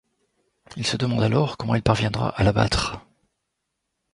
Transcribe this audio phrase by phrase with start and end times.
[0.77, 3.01] Il se demande alors comment il parviendra à l’abattre.